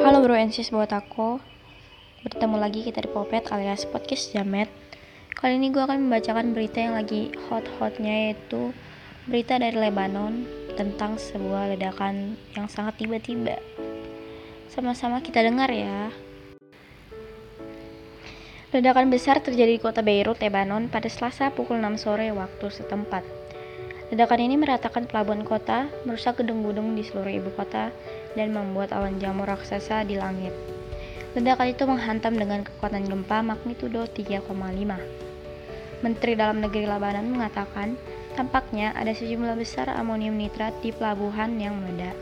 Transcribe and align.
Halo 0.00 0.24
bro 0.24 0.32
and 0.32 0.48
sis 0.48 0.72
buat 0.72 0.88
aku. 0.96 1.44
Bertemu 2.24 2.56
lagi 2.56 2.80
kita 2.80 3.04
di 3.04 3.12
Popet 3.12 3.52
alias 3.52 3.84
Podcast 3.84 4.32
Jamet. 4.32 4.72
Kali 5.36 5.60
ini 5.60 5.68
gue 5.68 5.84
akan 5.84 6.08
membacakan 6.08 6.56
berita 6.56 6.80
yang 6.80 6.96
lagi 6.96 7.28
hot-hotnya 7.52 8.32
yaitu 8.32 8.72
Berita 9.28 9.60
dari 9.60 9.76
Lebanon 9.76 10.48
tentang 10.72 11.20
sebuah 11.20 11.76
ledakan 11.76 12.40
yang 12.56 12.64
sangat 12.72 12.96
tiba-tiba. 12.96 13.60
Sama-sama 14.72 15.20
kita 15.20 15.44
dengar 15.44 15.68
ya. 15.68 16.08
Ledakan 18.72 19.12
besar 19.12 19.44
terjadi 19.44 19.76
di 19.76 19.82
kota 19.84 20.00
Beirut, 20.00 20.40
Lebanon 20.40 20.88
pada 20.88 21.12
Selasa 21.12 21.52
pukul 21.52 21.76
6 21.76 22.00
sore 22.00 22.32
waktu 22.32 22.72
setempat 22.72 23.20
Ledakan 24.10 24.42
ini 24.42 24.58
meratakan 24.58 25.06
pelabuhan 25.06 25.46
kota, 25.46 25.86
merusak 26.02 26.42
gedung-gedung 26.42 26.98
di 26.98 27.06
seluruh 27.06 27.30
ibu 27.30 27.50
kota, 27.54 27.94
dan 28.34 28.50
membuat 28.50 28.90
awan 28.90 29.22
jamur 29.22 29.46
raksasa 29.46 30.02
di 30.02 30.18
langit. 30.18 30.50
Ledakan 31.38 31.70
itu 31.70 31.86
menghantam 31.86 32.34
dengan 32.34 32.66
kekuatan 32.66 33.06
gempa 33.06 33.38
magnitudo 33.38 34.10
3,5. 34.10 34.50
Menteri 36.02 36.32
Dalam 36.34 36.58
Negeri 36.58 36.90
Lebanon 36.90 37.38
mengatakan, 37.38 37.94
tampaknya 38.34 38.90
ada 38.98 39.14
sejumlah 39.14 39.54
besar 39.54 39.86
amonium 39.94 40.34
nitrat 40.34 40.74
di 40.82 40.90
pelabuhan 40.90 41.54
yang 41.62 41.78
meledak. 41.78 42.18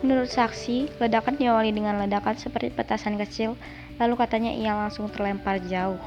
Menurut 0.00 0.32
saksi, 0.32 0.96
ledakan 0.96 1.36
diawali 1.36 1.76
dengan 1.76 2.00
ledakan 2.00 2.40
seperti 2.40 2.72
petasan 2.72 3.20
kecil, 3.20 3.60
lalu 4.00 4.16
katanya 4.16 4.50
ia 4.56 4.72
langsung 4.72 5.12
terlempar 5.12 5.60
jauh. 5.68 6.00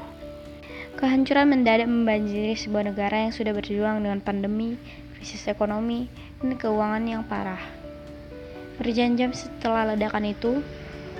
Kehancuran 0.96 1.52
mendadak 1.52 1.84
membanjiri 1.84 2.56
sebuah 2.56 2.88
negara 2.88 3.28
yang 3.28 3.32
sudah 3.36 3.52
berjuang 3.52 4.00
dengan 4.00 4.16
pandemi, 4.24 4.80
krisis 5.12 5.44
ekonomi, 5.44 6.08
dan 6.40 6.56
keuangan 6.56 7.04
yang 7.04 7.20
parah. 7.28 7.60
Berjam-jam 8.80 9.36
setelah 9.36 9.92
ledakan 9.92 10.32
itu, 10.32 10.64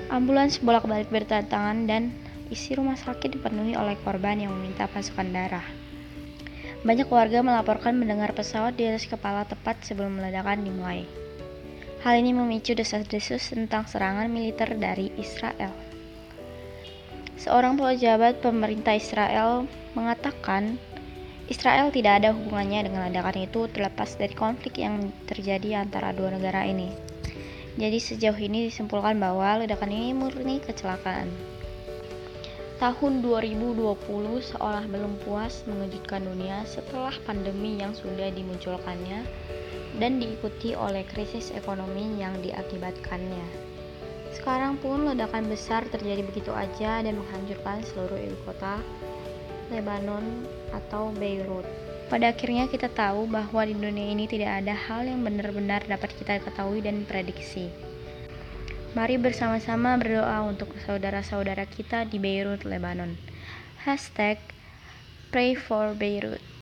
ambulans 0.08 0.64
bolak-balik 0.64 1.12
berdatangan 1.12 1.84
dan 1.84 2.08
isi 2.48 2.72
rumah 2.72 2.96
sakit 2.96 3.36
dipenuhi 3.36 3.76
oleh 3.76 4.00
korban 4.00 4.40
yang 4.40 4.56
meminta 4.56 4.88
pasukan 4.88 5.28
darah. 5.28 5.68
Banyak 6.80 7.12
warga 7.12 7.44
melaporkan 7.44 8.00
mendengar 8.00 8.32
pesawat 8.32 8.80
di 8.80 8.88
atas 8.88 9.04
kepala 9.04 9.44
tepat 9.44 9.84
sebelum 9.84 10.16
ledakan 10.24 10.64
dimulai. 10.64 11.04
Hal 12.00 12.16
ini 12.16 12.32
memicu 12.32 12.72
desas-desus 12.72 13.52
tentang 13.52 13.84
serangan 13.84 14.32
militer 14.32 14.72
dari 14.72 15.12
Israel. 15.20 15.95
Seorang 17.36 17.76
pejabat 17.76 18.40
pemerintah 18.40 18.96
Israel 18.96 19.68
mengatakan 19.92 20.80
Israel 21.46 21.94
tidak 21.94 22.24
ada 22.24 22.34
hubungannya 22.34 22.90
dengan 22.90 23.06
ledakan 23.06 23.46
itu 23.46 23.70
terlepas 23.70 24.18
dari 24.18 24.34
konflik 24.34 24.82
yang 24.82 25.14
terjadi 25.30 25.84
antara 25.84 26.10
dua 26.10 26.34
negara 26.34 26.66
ini. 26.66 26.90
Jadi 27.76 27.98
sejauh 28.00 28.40
ini 28.40 28.72
disimpulkan 28.72 29.20
bahwa 29.20 29.60
ledakan 29.60 29.92
ini 29.92 30.16
murni 30.16 30.64
kecelakaan. 30.64 31.28
Tahun 32.76 33.12
2020 33.24 33.76
seolah 34.40 34.84
belum 34.88 35.20
puas 35.24 35.64
mengejutkan 35.68 36.24
dunia 36.24 36.64
setelah 36.64 37.12
pandemi 37.24 37.80
yang 37.80 37.92
sudah 37.92 38.32
dimunculkannya 38.32 39.24
dan 39.96 40.20
diikuti 40.20 40.76
oleh 40.76 41.04
krisis 41.08 41.52
ekonomi 41.52 42.20
yang 42.20 42.36
diakibatkannya. 42.40 43.75
Sekarang 44.34 44.80
pun 44.80 45.06
ledakan 45.06 45.46
besar 45.46 45.84
terjadi 45.86 46.24
begitu 46.26 46.50
aja 46.50 47.04
dan 47.04 47.14
menghancurkan 47.20 47.84
seluruh 47.86 48.18
ibu 48.18 48.38
kota 48.48 48.82
Lebanon 49.70 50.46
atau 50.70 51.10
Beirut. 51.14 51.66
Pada 52.06 52.30
akhirnya 52.30 52.70
kita 52.70 52.86
tahu 52.86 53.26
bahwa 53.26 53.66
di 53.66 53.74
dunia 53.74 54.14
ini 54.14 54.30
tidak 54.30 54.62
ada 54.62 54.78
hal 54.78 55.10
yang 55.10 55.26
benar-benar 55.26 55.82
dapat 55.90 56.14
kita 56.14 56.38
ketahui 56.38 56.78
dan 56.78 57.02
prediksi. 57.02 57.66
Mari 58.94 59.18
bersama-sama 59.18 59.98
berdoa 59.98 60.46
untuk 60.46 60.70
saudara-saudara 60.86 61.66
kita 61.66 62.06
di 62.06 62.22
Beirut, 62.22 62.62
Lebanon. 62.62 63.18
Hashtag 63.82 64.38
Pray 65.34 65.58
for 65.58 65.98
Beirut. 65.98 66.46